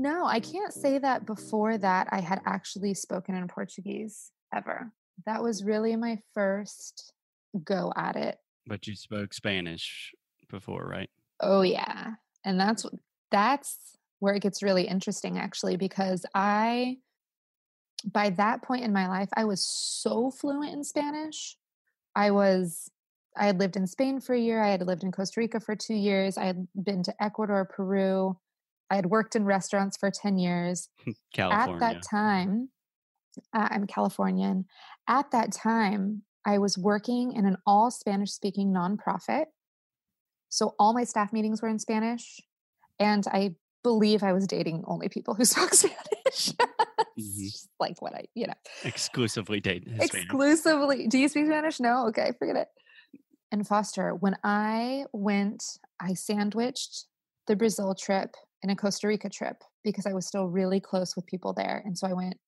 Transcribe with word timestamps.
No, 0.00 0.26
I 0.26 0.38
can't 0.38 0.72
say 0.72 0.98
that 0.98 1.26
before 1.26 1.76
that 1.76 2.06
I 2.12 2.20
had 2.20 2.40
actually 2.46 2.94
spoken 2.94 3.34
in 3.34 3.48
Portuguese 3.48 4.30
ever. 4.54 4.92
That 5.26 5.42
was 5.42 5.64
really 5.64 5.96
my 5.96 6.20
first 6.34 7.12
go 7.64 7.92
at 7.96 8.14
it. 8.14 8.38
But 8.64 8.86
you 8.86 8.94
spoke 8.94 9.34
Spanish 9.34 10.12
before, 10.48 10.86
right? 10.86 11.10
Oh 11.40 11.62
yeah. 11.62 12.12
And 12.44 12.60
that's 12.60 12.86
that's 13.32 13.76
where 14.20 14.34
it 14.34 14.42
gets 14.42 14.62
really 14.62 14.84
interesting 14.84 15.36
actually 15.36 15.76
because 15.76 16.24
I 16.32 16.98
by 18.04 18.30
that 18.30 18.62
point 18.62 18.84
in 18.84 18.92
my 18.92 19.08
life 19.08 19.30
I 19.36 19.46
was 19.46 19.66
so 19.66 20.30
fluent 20.30 20.72
in 20.72 20.84
Spanish. 20.84 21.56
I 22.14 22.30
was 22.30 22.88
I 23.36 23.46
had 23.46 23.58
lived 23.58 23.74
in 23.74 23.88
Spain 23.88 24.20
for 24.20 24.32
a 24.32 24.40
year, 24.40 24.62
I 24.62 24.70
had 24.70 24.86
lived 24.86 25.02
in 25.02 25.10
Costa 25.10 25.40
Rica 25.40 25.58
for 25.58 25.74
2 25.74 25.94
years, 25.94 26.38
I 26.38 26.44
had 26.44 26.68
been 26.80 27.02
to 27.02 27.22
Ecuador, 27.22 27.64
Peru. 27.64 28.38
I 28.90 28.96
had 28.96 29.06
worked 29.06 29.36
in 29.36 29.44
restaurants 29.44 29.96
for 29.96 30.10
10 30.10 30.38
years. 30.38 30.88
At 31.38 31.78
that 31.80 32.02
time, 32.02 32.70
uh, 33.54 33.68
I'm 33.70 33.86
Californian. 33.86 34.66
At 35.06 35.30
that 35.32 35.52
time, 35.52 36.22
I 36.44 36.58
was 36.58 36.78
working 36.78 37.32
in 37.32 37.44
an 37.44 37.56
all 37.66 37.90
Spanish 37.90 38.32
speaking 38.32 38.72
nonprofit. 38.72 39.46
So 40.48 40.74
all 40.78 40.94
my 40.94 41.04
staff 41.04 41.32
meetings 41.32 41.60
were 41.60 41.68
in 41.68 41.78
Spanish. 41.78 42.40
And 42.98 43.24
I 43.30 43.54
believe 43.82 44.22
I 44.22 44.32
was 44.32 44.46
dating 44.46 44.84
only 44.86 45.08
people 45.08 45.34
who 45.34 45.44
spoke 45.44 45.74
Spanish. 45.74 46.52
mm-hmm. 47.18 47.46
Like 47.78 48.00
what 48.00 48.14
I, 48.14 48.24
you 48.34 48.46
know, 48.46 48.54
exclusively 48.84 49.60
date 49.60 49.86
exclusively. 50.00 51.06
Do 51.06 51.18
you 51.18 51.28
speak 51.28 51.46
Spanish? 51.46 51.80
No. 51.80 52.06
Okay, 52.08 52.32
forget 52.38 52.56
it. 52.56 52.68
And 53.50 53.66
Foster, 53.66 54.14
when 54.14 54.36
I 54.44 55.04
went, 55.12 55.64
I 56.00 56.14
sandwiched 56.14 57.06
the 57.46 57.56
Brazil 57.56 57.94
trip 57.94 58.34
and 58.62 58.72
a 58.72 58.76
Costa 58.76 59.06
Rica 59.08 59.28
trip 59.28 59.62
because 59.84 60.06
I 60.06 60.12
was 60.12 60.26
still 60.26 60.46
really 60.46 60.80
close 60.80 61.14
with 61.14 61.26
people 61.26 61.52
there. 61.52 61.82
And 61.84 61.96
so 61.96 62.06
I 62.06 62.12
went 62.12 62.38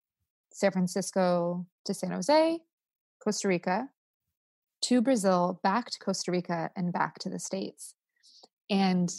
San 0.52 0.73
Francisco 0.73 1.66
to 1.84 1.95
San 1.95 2.10
Jose, 2.10 2.59
Costa 3.23 3.48
Rica, 3.48 3.88
to 4.82 5.01
Brazil, 5.01 5.60
back 5.62 5.90
to 5.90 5.99
Costa 5.99 6.32
Rica, 6.32 6.71
and 6.74 6.93
back 6.93 7.18
to 7.21 7.29
the 7.29 7.38
States. 7.38 7.95
And 8.71 9.12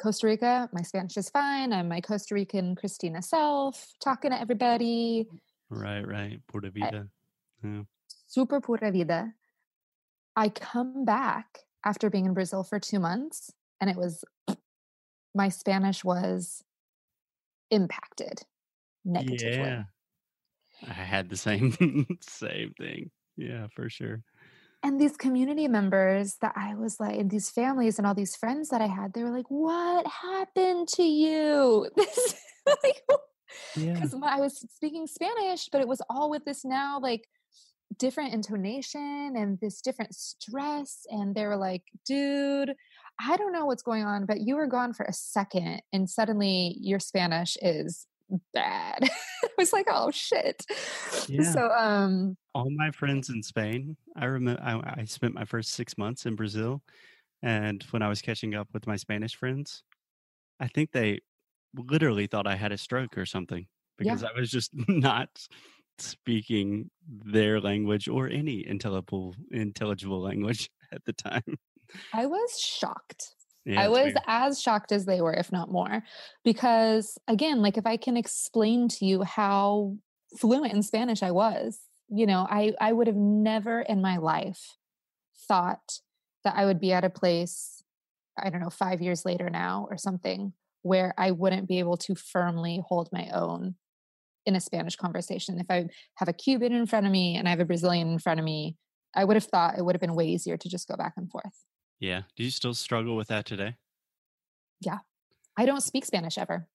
Costa 0.00 0.26
Rica, 0.26 0.68
my 0.72 0.82
Spanish 0.82 1.16
is 1.16 1.28
fine. 1.28 1.72
I'm 1.72 1.88
my 1.88 2.00
Costa 2.00 2.34
Rican 2.34 2.76
Christina 2.76 3.20
self, 3.20 3.94
talking 4.02 4.30
to 4.30 4.40
everybody. 4.40 5.26
Mm, 5.72 5.82
right, 5.82 6.06
right. 6.06 6.40
Pura 6.46 6.70
vida. 6.70 7.08
Yeah. 7.64 7.82
Super 8.26 8.60
pura 8.60 8.92
vida. 8.92 9.34
I 10.36 10.50
come 10.50 11.04
back 11.04 11.60
after 11.84 12.10
being 12.10 12.26
in 12.26 12.34
Brazil 12.34 12.62
for 12.62 12.78
two 12.78 13.00
months, 13.00 13.50
and 13.80 13.90
it 13.90 13.96
was 13.96 14.24
my 15.34 15.48
Spanish 15.48 16.04
was 16.04 16.62
impacted 17.70 18.42
negatively. 19.04 19.58
Yeah. 19.58 19.84
I 20.86 20.92
had 20.92 21.28
the 21.28 21.36
same 21.36 21.72
same 22.20 22.74
thing. 22.78 23.10
Yeah, 23.36 23.66
for 23.74 23.88
sure. 23.88 24.22
And 24.82 25.00
these 25.00 25.16
community 25.16 25.66
members 25.66 26.36
that 26.40 26.52
I 26.54 26.74
was 26.76 27.00
like, 27.00 27.18
and 27.18 27.30
these 27.30 27.50
families 27.50 27.98
and 27.98 28.06
all 28.06 28.14
these 28.14 28.36
friends 28.36 28.68
that 28.68 28.80
I 28.80 28.86
had, 28.86 29.12
they 29.12 29.24
were 29.24 29.36
like, 29.36 29.50
"What 29.50 30.06
happened 30.06 30.88
to 30.88 31.02
you?" 31.02 31.88
This, 31.96 32.34
like, 32.84 33.02
because 33.74 34.14
yeah. 34.14 34.20
I 34.22 34.40
was 34.40 34.58
speaking 34.74 35.06
Spanish, 35.06 35.68
but 35.72 35.80
it 35.80 35.88
was 35.88 36.02
all 36.10 36.28
with 36.28 36.44
this 36.44 36.66
now 36.66 37.00
like 37.00 37.26
different 37.96 38.34
intonation 38.34 39.34
and 39.36 39.58
this 39.58 39.80
different 39.80 40.14
stress. 40.14 41.06
And 41.08 41.34
they 41.34 41.46
were 41.46 41.56
like, 41.56 41.82
"Dude, 42.06 42.74
I 43.20 43.36
don't 43.36 43.52
know 43.52 43.66
what's 43.66 43.82
going 43.82 44.04
on, 44.04 44.26
but 44.26 44.40
you 44.40 44.56
were 44.56 44.66
gone 44.66 44.92
for 44.92 45.04
a 45.04 45.12
second, 45.12 45.82
and 45.92 46.08
suddenly 46.08 46.76
your 46.80 47.00
Spanish 47.00 47.56
is 47.60 48.06
bad. 48.52 48.98
I 49.02 49.48
was 49.56 49.72
like, 49.72 49.86
oh 49.90 50.10
shit. 50.10 50.64
Yeah. 51.28 51.50
So 51.50 51.70
um 51.70 52.36
all 52.54 52.70
my 52.70 52.90
friends 52.90 53.30
in 53.30 53.42
Spain, 53.42 53.96
I 54.16 54.26
remember 54.26 54.62
I, 54.62 55.00
I, 55.00 55.04
spent 55.04 55.34
my 55.34 55.44
first 55.44 55.72
six 55.72 55.96
months 55.96 56.26
in 56.26 56.36
Brazil. 56.36 56.82
And 57.42 57.82
when 57.90 58.02
I 58.02 58.08
was 58.08 58.20
catching 58.20 58.54
up 58.54 58.68
with 58.72 58.86
my 58.86 58.96
Spanish 58.96 59.36
friends, 59.36 59.82
I 60.60 60.66
think 60.66 60.90
they 60.92 61.20
literally 61.76 62.26
thought 62.26 62.46
I 62.46 62.56
had 62.56 62.72
a 62.72 62.78
stroke 62.78 63.16
or 63.16 63.26
something 63.26 63.66
because 63.96 64.22
yeah. 64.22 64.28
I 64.34 64.38
was 64.38 64.50
just 64.50 64.72
not 64.88 65.28
speaking 65.98 66.90
their 67.08 67.60
language 67.60 68.08
or 68.08 68.28
any 68.28 68.66
intelligible 68.66 69.34
intelligible 69.50 70.20
language 70.20 70.70
at 70.92 71.04
the 71.04 71.12
time. 71.12 71.58
I 72.12 72.26
was 72.26 72.58
shocked. 72.58 73.34
Yeah, 73.64 73.82
I 73.82 73.88
was 73.88 74.04
weird. 74.04 74.18
as 74.26 74.60
shocked 74.60 74.92
as 74.92 75.04
they 75.04 75.20
were, 75.20 75.34
if 75.34 75.52
not 75.52 75.70
more, 75.70 76.02
because 76.44 77.18
again, 77.28 77.60
like 77.60 77.76
if 77.76 77.86
I 77.86 77.96
can 77.96 78.16
explain 78.16 78.88
to 78.88 79.04
you 79.04 79.22
how 79.22 79.96
fluent 80.38 80.72
in 80.72 80.82
Spanish 80.82 81.22
I 81.22 81.32
was, 81.32 81.78
you 82.08 82.26
know, 82.26 82.46
I 82.48 82.72
I 82.80 82.92
would 82.92 83.06
have 83.06 83.16
never 83.16 83.80
in 83.80 84.00
my 84.00 84.16
life 84.16 84.76
thought 85.46 86.00
that 86.44 86.54
I 86.56 86.64
would 86.64 86.80
be 86.80 86.92
at 86.92 87.04
a 87.04 87.10
place, 87.10 87.82
I 88.42 88.48
don't 88.50 88.60
know, 88.60 88.70
five 88.70 89.02
years 89.02 89.24
later 89.24 89.50
now 89.50 89.86
or 89.90 89.98
something, 89.98 90.52
where 90.82 91.12
I 91.18 91.32
wouldn't 91.32 91.68
be 91.68 91.78
able 91.78 91.96
to 91.98 92.14
firmly 92.14 92.82
hold 92.86 93.10
my 93.12 93.28
own 93.34 93.74
in 94.46 94.56
a 94.56 94.60
Spanish 94.60 94.96
conversation. 94.96 95.58
If 95.58 95.66
I 95.68 95.88
have 96.14 96.28
a 96.28 96.32
Cuban 96.32 96.72
in 96.72 96.86
front 96.86 97.04
of 97.04 97.12
me 97.12 97.36
and 97.36 97.46
I 97.46 97.50
have 97.50 97.60
a 97.60 97.66
Brazilian 97.66 98.12
in 98.12 98.18
front 98.18 98.40
of 98.40 98.44
me, 98.44 98.76
I 99.14 99.24
would 99.24 99.36
have 99.36 99.44
thought 99.44 99.76
it 99.76 99.84
would 99.84 99.94
have 99.94 100.00
been 100.00 100.14
way 100.14 100.26
easier 100.26 100.56
to 100.56 100.68
just 100.68 100.88
go 100.88 100.96
back 100.96 101.14
and 101.16 101.30
forth. 101.30 101.64
Yeah. 102.00 102.22
Do 102.36 102.44
you 102.44 102.50
still 102.50 102.74
struggle 102.74 103.16
with 103.16 103.28
that 103.28 103.44
today? 103.44 103.76
Yeah. 104.80 104.98
I 105.56 105.66
don't 105.66 105.82
speak 105.82 106.04
Spanish 106.04 106.38
ever. 106.38 106.68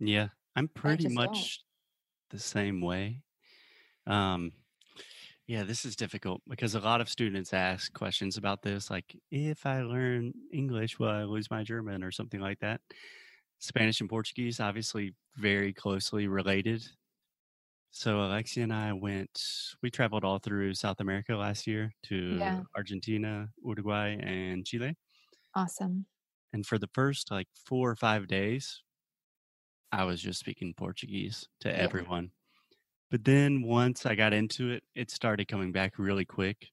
Yeah. 0.00 0.28
I'm 0.56 0.68
pretty 0.68 1.08
much 1.08 1.62
don't. 2.30 2.38
the 2.38 2.42
same 2.42 2.80
way. 2.80 3.22
Um, 4.06 4.52
yeah, 5.46 5.62
this 5.62 5.84
is 5.84 5.96
difficult 5.96 6.42
because 6.48 6.74
a 6.74 6.80
lot 6.80 7.00
of 7.00 7.08
students 7.08 7.52
ask 7.52 7.92
questions 7.92 8.36
about 8.36 8.62
this, 8.62 8.90
like 8.90 9.16
if 9.30 9.64
I 9.64 9.82
learn 9.82 10.32
English, 10.52 10.98
will 10.98 11.08
I 11.08 11.24
lose 11.24 11.50
my 11.50 11.62
German 11.62 12.02
or 12.02 12.10
something 12.10 12.40
like 12.40 12.58
that? 12.60 12.80
Spanish 13.58 14.00
and 14.00 14.10
Portuguese, 14.10 14.60
obviously, 14.60 15.14
very 15.36 15.72
closely 15.72 16.28
related. 16.28 16.86
So 17.98 18.20
Alexia 18.20 18.62
and 18.62 18.72
I 18.72 18.92
went. 18.92 19.42
We 19.82 19.90
traveled 19.90 20.22
all 20.22 20.38
through 20.38 20.74
South 20.74 21.00
America 21.00 21.34
last 21.34 21.66
year 21.66 21.90
to 22.04 22.36
yeah. 22.38 22.60
Argentina, 22.76 23.48
Uruguay, 23.64 24.16
and 24.22 24.64
Chile. 24.64 24.94
Awesome. 25.56 26.06
And 26.52 26.64
for 26.64 26.78
the 26.78 26.88
first 26.94 27.32
like 27.32 27.48
four 27.66 27.90
or 27.90 27.96
five 27.96 28.28
days, 28.28 28.84
I 29.90 30.04
was 30.04 30.22
just 30.22 30.38
speaking 30.38 30.74
Portuguese 30.76 31.48
to 31.62 31.70
yeah. 31.70 31.74
everyone. 31.74 32.30
But 33.10 33.24
then 33.24 33.62
once 33.62 34.06
I 34.06 34.14
got 34.14 34.32
into 34.32 34.70
it, 34.70 34.84
it 34.94 35.10
started 35.10 35.48
coming 35.48 35.72
back 35.72 35.98
really 35.98 36.24
quick. 36.24 36.68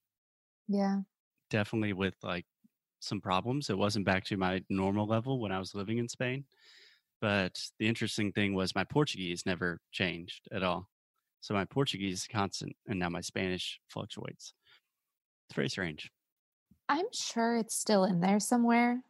Yeah. 0.68 0.98
Definitely 1.50 1.94
with 1.94 2.14
like 2.22 2.46
some 3.00 3.20
problems. 3.20 3.68
It 3.68 3.76
wasn't 3.76 4.06
back 4.06 4.22
to 4.26 4.36
my 4.36 4.62
normal 4.70 5.08
level 5.08 5.40
when 5.40 5.50
I 5.50 5.58
was 5.58 5.74
living 5.74 5.98
in 5.98 6.08
Spain. 6.08 6.44
But 7.20 7.60
the 7.80 7.88
interesting 7.88 8.30
thing 8.30 8.54
was 8.54 8.76
my 8.76 8.84
Portuguese 8.84 9.44
never 9.44 9.80
changed 9.90 10.46
at 10.52 10.62
all. 10.62 10.88
So 11.46 11.54
my 11.54 11.64
Portuguese 11.64 12.22
is 12.22 12.26
constant, 12.26 12.74
and 12.88 12.98
now 12.98 13.08
my 13.08 13.20
Spanish 13.20 13.78
fluctuates. 13.88 14.52
It's 15.48 15.54
very 15.54 15.68
strange. 15.68 16.10
I'm 16.88 17.06
sure 17.12 17.56
it's 17.56 17.76
still 17.76 18.02
in 18.02 18.18
there 18.18 18.40
somewhere. 18.40 19.04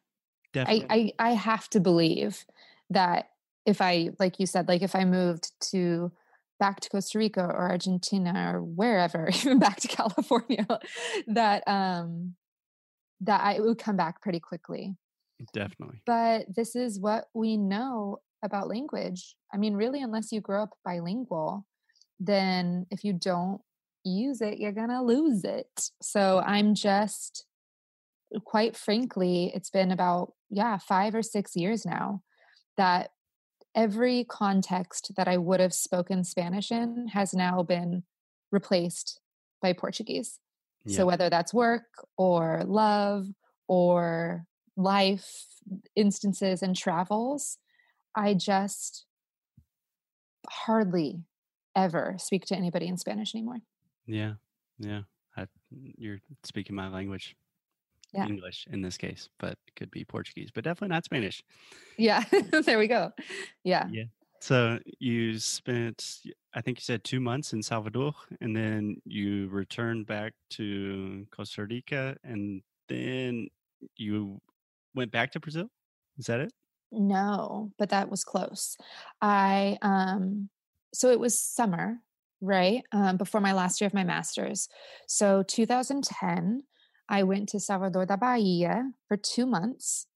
Definitely. 0.53 1.15
I, 1.19 1.25
I, 1.25 1.31
I 1.31 1.33
have 1.33 1.71
to 1.71 1.81
believe 1.81 2.45
that 2.91 3.31
if 3.65 3.81
I, 3.81 4.11
like 4.19 4.39
you 4.39 4.45
said, 4.45 4.69
like 4.69 4.83
if 4.83 4.95
I 4.95 5.07
moved 5.07 5.51
to 5.71 6.13
back 6.61 6.81
to 6.81 6.91
Costa 6.91 7.19
Rica 7.19 7.41
or 7.41 7.71
Argentina 7.71 8.53
or 8.53 8.63
wherever, 8.63 9.31
even 9.35 9.59
back 9.59 9.81
to 9.81 9.89
California, 9.89 10.67
that 11.29 11.67
um 11.67 12.35
that 13.23 13.41
I 13.41 13.61
would 13.61 13.79
come 13.79 13.97
back 13.97 14.21
pretty 14.21 14.41
quickly. 14.41 14.95
Definitely. 15.55 16.03
But 16.05 16.55
this 16.55 16.77
is 16.77 17.01
what 17.01 17.29
we 17.33 17.57
know 17.57 18.19
about 18.43 18.69
language. 18.69 19.37
I 19.55 19.57
mean, 19.57 19.73
really, 19.73 20.03
unless 20.03 20.33
you 20.33 20.43
grow 20.43 20.65
up 20.65 20.75
bilingual, 20.85 21.65
then 22.19 22.87
if 22.91 23.05
you 23.05 23.13
don't 23.13 23.61
use 24.05 24.41
it, 24.41 24.59
you're 24.59 24.73
going 24.73 24.91
to 24.91 25.03
lose 25.03 25.45
it. 25.45 25.91
So 26.01 26.21
mm-hmm. 26.21 26.51
I'm 26.51 26.75
just, 26.75 27.45
uh, 28.35 28.41
quite 28.41 28.77
frankly, 28.77 29.53
it's 29.55 29.71
been 29.71 29.91
about, 29.91 30.33
yeah, 30.51 30.79
five 30.79 31.15
or 31.15 31.23
six 31.23 31.57
years 31.57 31.85
now 31.85 32.23
that 32.77 33.11
every 33.75 34.25
context 34.25 35.13
that 35.17 35.29
I 35.29 35.37
would 35.37 35.61
have 35.61 35.75
spoken 35.75 36.25
Spanish 36.25 36.71
in 36.71 37.09
has 37.09 37.35
now 37.35 37.63
been 37.63 38.05
replaced 38.53 39.21
by 39.61 39.73
Portuguese. 39.73 40.39
Yeah. 40.85 40.99
So 40.99 41.07
whether 41.07 41.29
that's 41.29 41.53
work 41.53 41.85
or 42.17 42.63
love 42.67 43.27
or 43.69 44.47
life 44.77 45.29
instances 45.97 46.63
and 46.63 46.77
travels, 46.77 47.59
I 48.15 48.35
just 48.35 49.05
hardly 50.49 51.21
ever 51.77 52.17
speak 52.19 52.47
to 52.47 52.57
anybody 52.57 52.87
in 52.87 52.97
Spanish 52.97 53.35
anymore. 53.35 53.59
Yeah, 54.07 54.35
yeah. 54.79 55.03
I, 55.37 55.47
you're 55.71 56.21
speaking 56.43 56.75
my 56.75 56.89
language. 56.89 57.37
Yeah. 58.15 58.27
English 58.27 58.67
in 58.71 58.81
this 58.81 58.97
case, 58.97 59.29
but 59.39 59.59
it 59.67 59.75
could 59.75 59.91
be 59.91 60.05
Portuguese, 60.05 60.51
but 60.55 60.65
definitely 60.65 60.95
not 60.95 61.05
Spanish. 61.05 61.43
Yeah, 61.99 62.23
there 62.65 62.79
we 62.79 62.87
go. 62.87 63.11
Yeah. 63.63 63.89
Yeah. 63.91 64.05
So 64.41 64.79
you 65.01 65.39
spent, 65.39 66.19
I 66.55 66.61
think 66.61 66.79
you 66.79 66.83
said 66.83 67.05
two 67.05 67.21
months 67.21 67.53
in 67.53 67.63
Salvador, 67.63 68.15
and 68.41 68.57
then 68.57 68.97
you 69.05 69.49
returned 69.49 70.07
back 70.07 70.35
to 70.51 71.27
Costa 71.31 71.65
Rica, 71.65 72.17
and 72.23 72.63
then 72.89 73.49
you 73.97 74.41
went 74.95 75.11
back 75.11 75.33
to 75.33 75.41
Brazil. 75.41 75.69
Is 76.17 76.27
that 76.27 76.41
it? 76.41 76.53
No, 76.93 77.73
but 77.79 77.91
that 77.91 78.11
was 78.11 78.25
close. 78.25 78.77
I 79.21 79.77
um 79.83 80.49
so 80.97 81.11
it 81.11 81.21
was 81.21 81.41
summer, 81.41 81.99
right? 82.41 82.83
Um 82.93 83.17
before 83.17 83.41
my 83.41 83.53
last 83.53 83.81
year 83.81 83.87
of 83.87 83.95
my 83.95 84.05
masters. 84.05 84.69
So 85.07 85.43
2010, 85.43 86.63
I 87.09 87.23
went 87.23 87.49
to 87.51 87.61
Salvador 87.61 88.07
da 88.07 88.17
Bahia 88.17 88.91
for 89.09 89.17
2 89.17 89.47
months. 89.47 90.07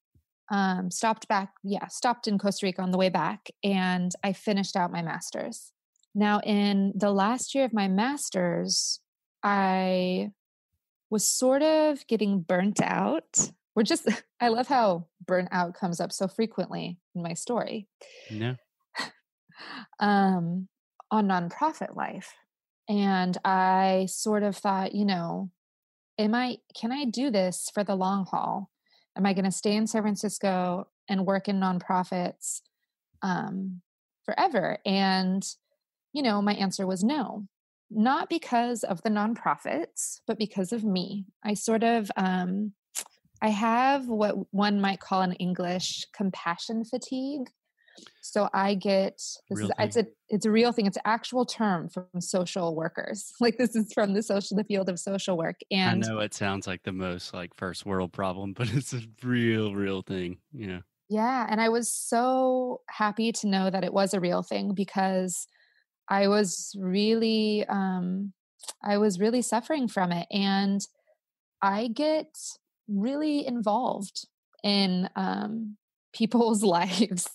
Um 0.50 0.90
stopped 0.90 1.28
back, 1.28 1.52
yeah, 1.62 1.86
stopped 1.88 2.26
in 2.26 2.38
Costa 2.38 2.66
Rica 2.66 2.82
on 2.82 2.90
the 2.90 2.98
way 2.98 3.08
back 3.08 3.48
and 3.62 4.12
I 4.24 4.32
finished 4.32 4.76
out 4.76 4.92
my 4.92 5.02
masters. 5.02 5.72
Now 6.14 6.40
in 6.40 6.92
the 6.96 7.12
last 7.12 7.54
year 7.54 7.64
of 7.64 7.72
my 7.72 7.88
masters, 7.88 9.00
I 9.42 10.32
was 11.08 11.26
sort 11.26 11.62
of 11.62 12.06
getting 12.06 12.40
burnt 12.40 12.80
out 12.80 13.50
we're 13.74 13.82
just 13.82 14.08
i 14.40 14.48
love 14.48 14.68
how 14.68 15.06
burnout 15.24 15.74
comes 15.74 16.00
up 16.00 16.12
so 16.12 16.28
frequently 16.28 16.98
in 17.14 17.22
my 17.22 17.34
story 17.34 17.88
yeah 18.30 18.54
um 20.00 20.68
on 21.10 21.28
nonprofit 21.28 21.96
life 21.96 22.34
and 22.88 23.38
i 23.44 24.06
sort 24.08 24.42
of 24.42 24.56
thought 24.56 24.94
you 24.94 25.04
know 25.04 25.50
am 26.18 26.34
i 26.34 26.56
can 26.74 26.92
i 26.92 27.04
do 27.04 27.30
this 27.30 27.70
for 27.72 27.84
the 27.84 27.94
long 27.94 28.24
haul 28.26 28.70
am 29.16 29.26
i 29.26 29.32
going 29.32 29.44
to 29.44 29.50
stay 29.50 29.74
in 29.74 29.86
san 29.86 30.02
francisco 30.02 30.86
and 31.08 31.26
work 31.26 31.48
in 31.48 31.60
nonprofits 31.60 32.60
um 33.22 33.80
forever 34.24 34.78
and 34.84 35.54
you 36.12 36.22
know 36.22 36.40
my 36.40 36.54
answer 36.54 36.86
was 36.86 37.02
no 37.02 37.46
not 37.90 38.28
because 38.28 38.84
of 38.84 39.02
the 39.02 39.10
nonprofits 39.10 40.20
but 40.26 40.38
because 40.38 40.72
of 40.72 40.84
me 40.84 41.26
i 41.44 41.54
sort 41.54 41.82
of 41.82 42.10
um 42.16 42.72
I 43.42 43.48
have 43.48 44.06
what 44.08 44.52
one 44.52 44.80
might 44.80 45.00
call 45.00 45.22
in 45.22 45.32
English 45.34 46.06
compassion 46.12 46.84
fatigue. 46.84 47.48
So 48.20 48.49
I 48.52 48.75
get 48.75 49.14
this 49.14 49.41
real 49.50 49.67
is 49.67 49.73
thing. 49.76 49.87
it's 49.87 49.97
a 49.97 50.06
it's 50.29 50.47
a 50.47 50.50
real 50.50 50.73
thing. 50.73 50.87
It's 50.87 50.97
an 50.97 51.02
actual 51.05 51.44
term 51.44 51.88
from 51.88 52.06
social 52.20 52.75
workers. 52.75 53.32
Like 53.41 53.58
this 53.58 53.75
is 53.75 53.93
from 53.93 54.14
the 54.14 54.23
social 54.23 54.56
the 54.56 54.64
field 54.64 54.88
of 54.88 54.99
social 54.99 55.37
work. 55.37 55.61
And 55.70 56.05
I 56.05 56.08
know 56.08 56.19
it 56.20 56.35
sounds 56.35 56.67
like 56.67 56.82
the 56.82 56.93
most 56.93 57.35
like 57.35 57.55
first 57.56 57.87
world 57.87 58.12
problem, 58.12 58.52
but 58.56 58.73
it's 58.73 58.93
a 58.93 59.00
real 59.23 59.75
real 59.75 60.02
thing. 60.02 60.38
Yeah. 60.52 60.81
Yeah, 61.08 61.47
and 61.50 61.61
I 61.61 61.70
was 61.70 61.91
so 61.93 62.82
happy 62.88 63.32
to 63.32 63.49
know 63.49 63.69
that 63.69 63.82
it 63.82 63.93
was 63.93 64.14
a 64.14 64.20
real 64.20 64.43
thing 64.43 64.75
because 64.75 65.49
I 66.08 66.29
was 66.29 66.75
really 66.79 67.64
um 67.67 68.32
I 68.85 68.99
was 68.99 69.19
really 69.19 69.43
suffering 69.43 69.88
from 69.88 70.12
it 70.12 70.26
and 70.31 70.81
I 71.62 71.88
get 71.88 72.35
really 72.88 73.47
involved 73.47 74.26
in 74.62 75.08
um, 75.17 75.76
people's 76.12 76.62
lives. 76.78 77.28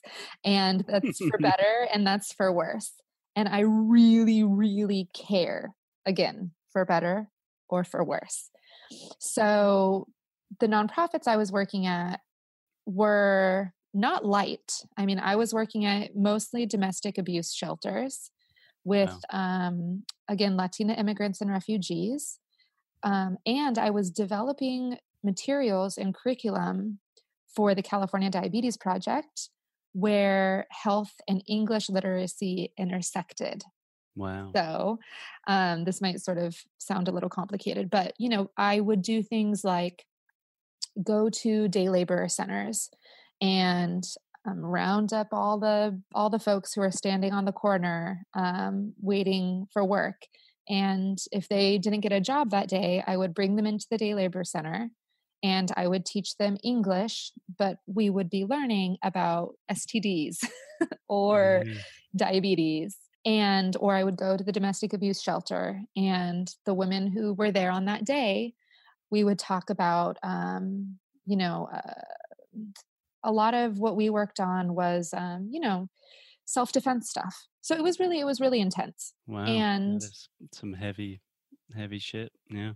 And 0.43 0.83
that's 0.87 1.17
for 1.17 1.37
better 1.39 1.87
and 1.93 2.05
that's 2.05 2.33
for 2.33 2.51
worse. 2.51 2.91
And 3.35 3.49
I 3.49 3.61
really, 3.61 4.43
really 4.43 5.09
care 5.13 5.73
again, 6.05 6.51
for 6.71 6.85
better 6.85 7.29
or 7.69 7.83
for 7.83 8.03
worse. 8.03 8.49
So 9.19 10.07
the 10.59 10.67
nonprofits 10.67 11.27
I 11.27 11.37
was 11.37 11.51
working 11.51 11.85
at 11.85 12.21
were 12.85 13.73
not 13.93 14.25
light. 14.25 14.83
I 14.97 15.05
mean, 15.05 15.19
I 15.19 15.35
was 15.35 15.53
working 15.53 15.85
at 15.85 16.15
mostly 16.15 16.65
domestic 16.65 17.17
abuse 17.17 17.53
shelters 17.53 18.29
with, 18.83 19.09
wow. 19.31 19.67
um, 19.67 20.03
again, 20.27 20.55
Latina 20.55 20.93
immigrants 20.93 21.41
and 21.41 21.49
refugees. 21.49 22.39
Um, 23.03 23.37
and 23.45 23.77
I 23.77 23.89
was 23.89 24.11
developing 24.11 24.97
materials 25.23 25.97
and 25.97 26.13
curriculum 26.13 26.99
for 27.55 27.73
the 27.75 27.81
California 27.81 28.29
Diabetes 28.29 28.77
Project 28.77 29.49
where 29.95 30.67
health 30.71 31.13
and 31.25 31.41
English 31.47 31.89
literacy 31.89 32.73
intersected. 32.77 33.63
Wow. 34.17 34.51
So, 34.53 34.99
um, 35.47 35.85
this 35.85 36.01
might 36.01 36.19
sort 36.19 36.37
of 36.37 36.57
sound 36.79 37.07
a 37.07 37.11
little 37.11 37.29
complicated, 37.29 37.89
but 37.89 38.13
you 38.19 38.27
know, 38.27 38.51
I 38.57 38.81
would 38.81 39.01
do 39.01 39.23
things 39.23 39.63
like 39.63 40.05
go 41.01 41.29
to 41.29 41.69
day 41.69 41.87
labor 41.87 42.27
centers 42.27 42.89
and 43.41 44.03
um, 44.45 44.59
round 44.59 45.13
up 45.13 45.29
all 45.31 45.59
the 45.59 46.01
all 46.13 46.29
the 46.29 46.39
folks 46.39 46.73
who 46.73 46.81
are 46.81 46.91
standing 46.91 47.31
on 47.31 47.45
the 47.45 47.53
corner 47.53 48.25
um, 48.33 48.93
waiting 49.01 49.65
for 49.71 49.83
work. 49.83 50.23
And 50.67 51.17
if 51.31 51.47
they 51.47 51.77
didn't 51.77 52.01
get 52.01 52.11
a 52.11 52.19
job 52.19 52.51
that 52.51 52.67
day, 52.67 53.01
I 53.07 53.15
would 53.15 53.33
bring 53.33 53.55
them 53.55 53.65
into 53.65 53.87
the 53.89 53.97
day 53.97 54.13
labor 54.13 54.43
center 54.43 54.89
and 55.45 55.71
I 55.77 55.87
would 55.87 56.07
teach 56.07 56.37
them 56.37 56.57
English, 56.63 57.31
but 57.59 57.77
we 57.85 58.09
would 58.09 58.31
be 58.31 58.45
learning 58.45 58.97
about 59.03 59.53
STDs 59.71 60.37
or 61.07 61.61
mm. 61.63 61.77
diabetes. 62.15 62.97
And, 63.27 63.77
or 63.79 63.93
I 63.95 64.03
would 64.03 64.17
go 64.17 64.35
to 64.35 64.43
the 64.43 64.51
domestic 64.51 64.93
abuse 64.93 65.21
shelter, 65.21 65.81
and 65.95 66.47
the 66.65 66.73
women 66.73 67.07
who 67.07 67.33
were 67.33 67.51
there 67.51 67.71
on 67.71 67.85
that 67.85 68.05
day, 68.05 68.53
we 69.11 69.23
would 69.23 69.39
talk 69.39 69.69
about, 69.69 70.17
um, 70.23 70.97
you 71.25 71.37
know, 71.37 71.69
uh, 71.71 72.01
a 73.23 73.31
lot 73.31 73.53
of 73.53 73.79
what 73.79 73.95
we 73.95 74.09
worked 74.09 74.39
on 74.39 74.73
was, 74.73 75.11
um, 75.15 75.49
you 75.51 75.59
know, 75.59 75.89
self 76.45 76.71
defense 76.71 77.09
stuff. 77.09 77.47
So 77.61 77.75
it 77.75 77.83
was 77.83 77.99
really, 77.99 78.19
it 78.19 78.25
was 78.25 78.39
really 78.39 78.61
intense. 78.61 79.13
Wow. 79.27 79.45
And 79.45 80.01
some 80.53 80.73
heavy, 80.73 81.21
heavy 81.75 81.99
shit. 81.99 82.31
Yeah. 82.49 82.73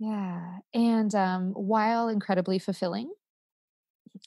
Yeah. 0.00 0.56
And 0.72 1.14
um, 1.14 1.52
while 1.52 2.08
incredibly 2.08 2.58
fulfilling, 2.58 3.12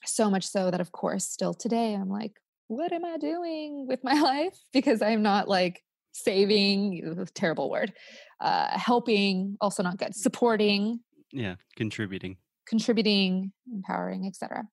so 0.05 0.29
much 0.29 0.45
so 0.45 0.69
that, 0.71 0.79
of 0.79 0.91
course, 0.91 1.25
still 1.25 1.53
today, 1.53 1.95
I'm 1.95 2.09
like, 2.09 2.33
what 2.67 2.93
am 2.93 3.03
I 3.03 3.17
doing 3.17 3.87
with 3.87 4.03
my 4.03 4.13
life? 4.21 4.57
Because 4.71 5.01
I'm 5.01 5.23
not 5.23 5.49
like 5.49 5.83
saving, 6.11 7.27
terrible 7.33 7.71
word, 7.71 7.91
uh, 8.39 8.77
helping, 8.77 9.57
also 9.59 9.81
not 9.81 9.97
good, 9.97 10.15
supporting. 10.15 10.99
Yeah. 11.31 11.55
Contributing. 11.75 12.37
Contributing, 12.67 13.51
empowering, 13.71 14.27
etc. 14.27 14.63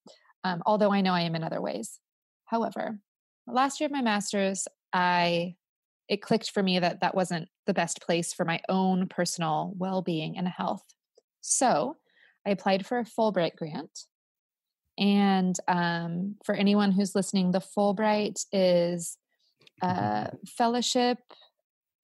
Um, 0.45 0.63
although 0.67 0.93
I 0.93 1.01
know 1.01 1.15
I 1.15 1.23
am 1.23 1.35
in 1.35 1.43
other 1.43 1.63
ways. 1.63 1.99
However, 2.45 2.99
last 3.47 3.81
year 3.81 3.87
of 3.87 3.93
my 3.93 4.03
master's, 4.03 4.69
I 4.93 5.55
it 6.11 6.21
clicked 6.21 6.51
for 6.51 6.63
me 6.63 6.81
that 6.81 7.01
that 7.01 7.15
wasn't 7.15 7.49
the 7.67 7.73
best 7.73 8.03
place 8.03 8.35
for 8.35 8.45
my 8.45 8.61
own 8.69 9.07
personal 9.07 9.73
well-being 9.79 10.37
and 10.37 10.47
health. 10.47 10.83
So 11.41 11.97
i 12.47 12.51
applied 12.51 12.87
for 12.87 12.99
a 12.99 13.05
fulbright 13.05 13.55
grant 13.57 14.07
and 14.99 15.57
um, 15.69 16.37
for 16.45 16.55
anyone 16.55 16.91
who's 16.91 17.15
listening 17.15 17.51
the 17.51 17.61
fulbright 17.61 18.45
is 18.53 19.17
a 19.83 20.31
fellowship 20.47 21.19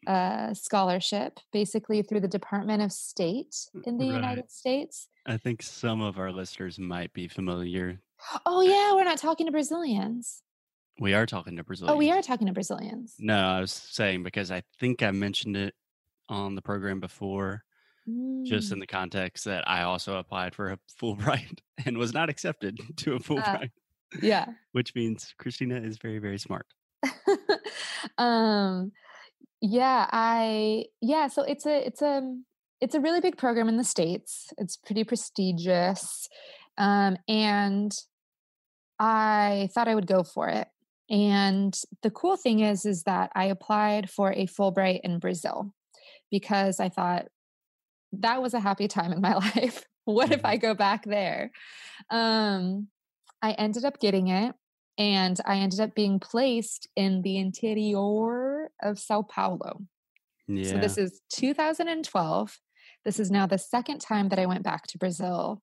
uh, 0.06 0.54
scholarship 0.54 1.40
basically 1.52 2.02
through 2.02 2.20
the 2.20 2.28
department 2.28 2.80
of 2.80 2.92
state 2.92 3.56
in 3.84 3.98
the 3.98 4.08
right. 4.08 4.14
united 4.14 4.50
states. 4.50 5.08
I 5.26 5.36
think 5.36 5.62
some 5.62 6.00
of 6.00 6.18
our 6.18 6.30
listeners 6.30 6.78
might 6.78 7.12
be 7.12 7.28
familiar 7.28 8.00
oh 8.44 8.60
yeah 8.60 8.94
we're 8.94 9.04
not 9.04 9.18
talking 9.18 9.46
to 9.46 9.52
brazilians 9.52 10.42
we 10.98 11.14
are 11.14 11.26
talking 11.26 11.56
to 11.56 11.64
Brazilians. 11.64 11.94
Oh, 11.94 11.98
we 11.98 12.10
are 12.10 12.22
talking 12.22 12.46
to 12.46 12.52
Brazilians. 12.52 13.14
No, 13.18 13.36
I 13.36 13.60
was 13.60 13.72
saying 13.72 14.22
because 14.22 14.50
I 14.50 14.62
think 14.78 15.02
I 15.02 15.10
mentioned 15.10 15.56
it 15.56 15.74
on 16.28 16.54
the 16.54 16.62
program 16.62 17.00
before, 17.00 17.64
mm. 18.08 18.44
just 18.44 18.72
in 18.72 18.78
mm. 18.78 18.82
the 18.82 18.86
context 18.86 19.44
that 19.44 19.68
I 19.68 19.82
also 19.82 20.16
applied 20.16 20.54
for 20.54 20.70
a 20.70 20.78
Fulbright 21.00 21.60
and 21.84 21.98
was 21.98 22.14
not 22.14 22.28
accepted 22.28 22.78
to 22.98 23.12
a 23.12 23.16
uh, 23.16 23.20
Fulbright. 23.20 23.64
Uh, 23.64 24.18
yeah. 24.22 24.46
Which 24.72 24.94
means 24.94 25.34
Christina 25.38 25.76
is 25.76 25.98
very, 25.98 26.18
very 26.18 26.38
smart. 26.38 26.66
um 28.18 28.90
yeah, 29.60 30.06
I 30.10 30.84
yeah, 31.00 31.28
so 31.28 31.42
it's 31.42 31.66
a 31.66 31.86
it's 31.86 32.02
a 32.02 32.36
it's 32.80 32.94
a 32.94 33.00
really 33.00 33.20
big 33.20 33.36
program 33.36 33.68
in 33.68 33.76
the 33.76 33.84
States. 33.84 34.48
It's 34.58 34.76
pretty 34.76 35.04
prestigious. 35.04 36.28
Um 36.78 37.16
and 37.28 37.92
I 38.98 39.68
thought 39.74 39.88
I 39.88 39.94
would 39.94 40.06
go 40.06 40.22
for 40.22 40.48
it. 40.48 40.68
And 41.08 41.78
the 42.02 42.10
cool 42.10 42.36
thing 42.36 42.60
is, 42.60 42.84
is 42.84 43.04
that 43.04 43.30
I 43.34 43.44
applied 43.44 44.10
for 44.10 44.32
a 44.32 44.46
Fulbright 44.46 45.00
in 45.04 45.18
Brazil 45.18 45.72
because 46.30 46.80
I 46.80 46.88
thought 46.88 47.26
that 48.12 48.42
was 48.42 48.54
a 48.54 48.60
happy 48.60 48.88
time 48.88 49.12
in 49.12 49.20
my 49.20 49.34
life. 49.56 49.84
what 50.04 50.32
if 50.32 50.38
mm-hmm. 50.38 50.46
I 50.46 50.56
go 50.56 50.74
back 50.74 51.04
there? 51.04 51.50
Um, 52.10 52.88
I 53.42 53.52
ended 53.52 53.84
up 53.84 54.00
getting 54.00 54.28
it 54.28 54.54
and 54.98 55.38
I 55.44 55.58
ended 55.58 55.80
up 55.80 55.94
being 55.94 56.18
placed 56.18 56.88
in 56.96 57.22
the 57.22 57.36
interior 57.38 58.70
of 58.82 58.98
Sao 58.98 59.22
Paulo. 59.22 59.82
Yeah. 60.48 60.70
So 60.70 60.78
this 60.78 60.96
is 60.96 61.20
2012. 61.34 62.58
This 63.04 63.20
is 63.20 63.30
now 63.30 63.46
the 63.46 63.58
second 63.58 64.00
time 64.00 64.30
that 64.30 64.38
I 64.38 64.46
went 64.46 64.64
back 64.64 64.86
to 64.88 64.98
Brazil. 64.98 65.62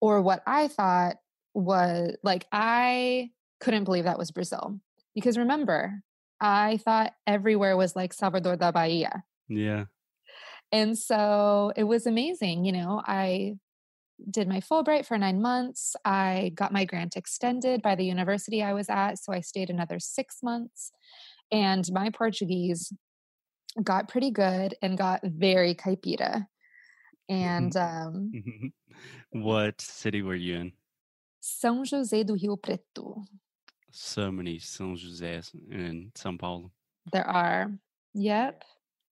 Or 0.00 0.22
what 0.22 0.42
I 0.46 0.68
thought 0.68 1.16
was 1.54 2.16
like 2.22 2.46
I 2.50 3.30
couldn't 3.62 3.84
believe 3.84 4.04
that 4.04 4.18
was 4.18 4.32
Brazil. 4.32 4.80
because 5.14 5.38
remember, 5.38 6.02
I 6.40 6.78
thought 6.78 7.12
everywhere 7.26 7.76
was 7.76 7.94
like 7.94 8.12
Salvador 8.12 8.56
da 8.56 8.72
Bahia. 8.72 9.22
Yeah. 9.48 9.84
And 10.72 10.98
so 10.98 11.72
it 11.76 11.84
was 11.84 12.06
amazing. 12.06 12.64
You 12.64 12.72
know, 12.72 13.02
I 13.06 13.54
did 14.28 14.48
my 14.48 14.60
Fulbright 14.60 15.06
for 15.06 15.18
nine 15.18 15.40
months. 15.40 15.94
I 16.04 16.52
got 16.54 16.72
my 16.72 16.84
grant 16.84 17.16
extended 17.16 17.82
by 17.82 17.94
the 17.94 18.04
university 18.04 18.62
I 18.62 18.72
was 18.72 18.88
at. 18.88 19.18
So 19.18 19.32
I 19.32 19.40
stayed 19.40 19.70
another 19.70 20.00
six 20.00 20.38
months. 20.42 20.90
And 21.52 21.84
my 21.92 22.10
Portuguese 22.10 22.92
got 23.82 24.08
pretty 24.08 24.30
good 24.30 24.74
and 24.82 24.98
got 24.98 25.20
very 25.22 25.74
caipira. 25.74 26.46
And 27.28 27.76
um, 27.76 28.32
what 29.30 29.80
city 29.80 30.22
were 30.22 30.34
you 30.34 30.56
in? 30.56 30.72
São 31.42 31.82
José 31.82 32.24
do 32.24 32.34
Rio 32.34 32.56
Preto. 32.56 33.22
So 33.92 34.32
many 34.32 34.58
São 34.58 34.96
José 34.96 35.48
in 35.70 36.10
São 36.14 36.38
Paulo. 36.38 36.72
There 37.12 37.26
are. 37.26 37.70
Yep. 38.14 38.64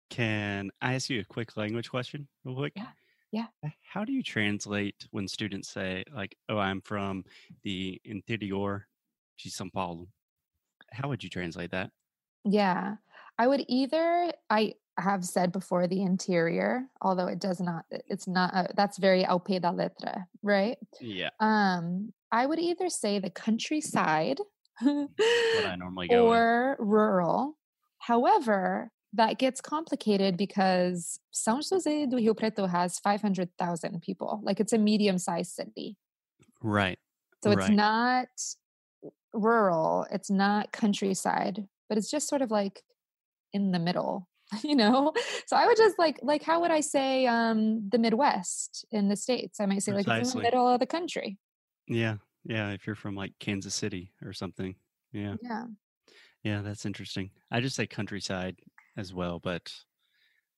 Can 0.09 0.71
I 0.81 0.95
ask 0.95 1.11
you 1.11 1.21
a 1.21 1.25
quick 1.25 1.57
language 1.57 1.91
question, 1.91 2.27
real 2.45 2.57
quick? 2.57 2.73
Yeah. 2.75 2.87
Yeah. 3.31 3.47
How 3.83 4.05
do 4.05 4.13
you 4.13 4.23
translate 4.23 5.07
when 5.13 5.29
students 5.29 5.69
say, 5.69 6.05
like, 6.13 6.37
oh, 6.49 6.59
I'm 6.59 6.81
from 6.81 7.25
the 7.63 8.01
interior 8.05 8.89
de 9.41 9.51
São 9.51 9.73
Paulo? 9.73 10.09
How 10.93 11.09
would 11.09 11.23
you 11.23 11.31
translate 11.31 11.71
that? 11.71 11.91
Yeah. 12.45 12.97
I 13.39 13.47
would 13.47 13.65
either, 13.69 14.33
I 14.49 14.75
have 14.99 15.25
said 15.25 15.53
before 15.53 15.87
the 15.87 16.03
interior, 16.03 16.87
although 17.01 17.29
it 17.29 17.39
does 17.39 17.61
not, 17.61 17.85
it's 17.91 18.27
not, 18.27 18.53
uh, 18.53 18.67
that's 18.75 18.99
very 18.99 19.25
ao 19.25 19.39
pé 19.39 19.61
da 19.61 19.71
letra, 19.73 20.27
right? 20.43 20.79
Yeah. 21.01 21.31
Um, 21.39 22.13
I 22.33 22.47
would 22.47 22.59
either 22.59 22.89
say 22.89 23.19
the 23.19 23.31
countryside 23.31 24.41
what 24.81 25.67
I 25.67 25.77
normally 25.79 26.09
go 26.09 26.29
or 26.29 26.77
with. 26.79 26.89
rural. 26.89 27.57
However, 27.99 28.91
that 29.13 29.39
gets 29.39 29.61
complicated 29.61 30.37
because 30.37 31.19
São 31.35 31.59
José 31.59 32.09
do 32.09 32.17
Rio 32.17 32.35
Preto 32.35 32.67
has 32.67 32.99
500,000 33.01 34.01
people. 34.03 34.41
Like 34.43 34.61
it's 34.61 34.73
a 34.73 34.79
medium 34.79 35.19
sized 35.19 35.53
city. 35.53 35.97
Right. 36.63 36.99
So 37.43 37.51
it's 37.51 37.69
right. 37.69 37.73
not 37.73 38.29
rural, 39.33 40.07
it's 40.11 40.31
not 40.31 40.73
countryside, 40.73 41.67
but 41.89 41.99
it's 41.99 42.11
just 42.11 42.29
sort 42.29 42.43
of 42.43 42.51
like 42.51 42.83
in 43.53 43.73
the 43.73 43.79
middle, 43.79 44.29
you 44.63 44.77
know? 44.77 45.13
So 45.47 45.57
I 45.57 45.67
would 45.67 45.77
just 45.77 45.99
like, 45.99 46.21
like, 46.23 46.43
how 46.43 46.61
would 46.61 46.71
I 46.71 46.81
say 46.81 47.27
um, 47.27 47.89
the 47.89 47.99
Midwest 47.99 48.85
in 48.93 49.09
the 49.09 49.17
States? 49.17 49.61
I 49.61 49.67
might 49.67 49.83
say 49.83 49.93
Precisely. 49.93 50.13
like 50.13 50.23
it's 50.23 50.33
in 50.35 50.39
the 50.39 50.45
middle 50.45 50.69
of 50.69 50.81
the 50.81 50.87
country. 50.87 51.39
Yeah. 51.89 52.17
Yeah. 52.45 52.71
If 52.71 52.87
you're 52.87 52.97
from 52.97 53.15
like 53.15 53.33
Kansas 53.39 53.75
City 53.75 54.13
or 54.25 54.33
something. 54.33 54.75
Yeah. 55.13 55.37
Yeah. 55.43 55.65
Yeah, 56.43 56.63
that's 56.63 56.87
interesting. 56.87 57.31
I 57.51 57.61
just 57.61 57.77
say 57.77 57.87
countryside 57.87 58.57
as 58.97 59.13
well, 59.13 59.39
but 59.39 59.73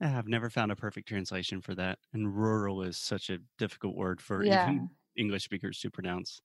I've 0.00 0.28
never 0.28 0.50
found 0.50 0.72
a 0.72 0.76
perfect 0.76 1.08
translation 1.08 1.60
for 1.60 1.74
that. 1.74 1.98
And 2.12 2.36
rural 2.36 2.82
is 2.82 2.96
such 2.98 3.30
a 3.30 3.38
difficult 3.58 3.96
word 3.96 4.20
for 4.20 4.44
yeah. 4.44 4.64
even 4.64 4.90
English 5.16 5.44
speakers 5.44 5.80
to 5.80 5.90
pronounce. 5.90 6.40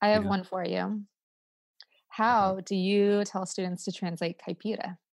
I 0.00 0.08
have 0.08 0.24
one 0.24 0.44
for 0.44 0.64
you. 0.64 1.02
How 2.08 2.60
do 2.66 2.74
you 2.74 3.24
tell 3.24 3.46
students 3.46 3.84
to 3.84 3.92
translate 3.92 4.38
caipira? 4.38 4.98